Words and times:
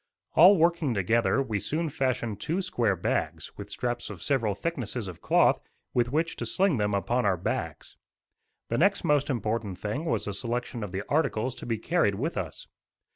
All 0.35 0.57
working 0.57 0.95
together, 0.95 1.43
we 1.43 1.59
soon 1.59 1.87
fashioned 1.87 2.41
two 2.41 2.63
square 2.63 2.95
bags, 2.95 3.55
with 3.55 3.69
straps 3.69 4.09
of 4.09 4.23
several 4.23 4.55
thicknesses 4.55 5.07
of 5.07 5.21
cloth, 5.21 5.59
with 5.93 6.11
which 6.11 6.35
to 6.37 6.45
sling 6.47 6.77
them 6.77 6.95
upon 6.95 7.23
our 7.23 7.37
backs. 7.37 7.97
The 8.69 8.79
next 8.79 9.03
most 9.03 9.29
important 9.29 9.77
thing 9.77 10.05
was 10.05 10.25
the 10.25 10.33
selection 10.33 10.83
of 10.83 10.91
the 10.91 11.03
articles 11.07 11.53
to 11.53 11.67
be 11.67 11.77
carried 11.77 12.15
with 12.15 12.35
us. 12.35 12.65